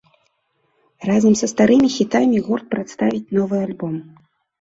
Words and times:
Разам 1.09 1.35
са 1.41 1.49
старымі 1.51 1.89
хітамі 1.97 2.39
гурт 2.47 2.65
прадставіць 2.71 3.31
новы 3.39 3.61
альбом. 3.67 3.93